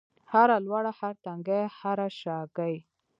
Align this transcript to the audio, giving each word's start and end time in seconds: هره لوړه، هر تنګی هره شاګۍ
هره 0.31 0.57
لوړه، 0.65 0.91
هر 0.99 1.15
تنګی 1.25 1.61
هره 1.79 2.07
شاګۍ 2.19 2.75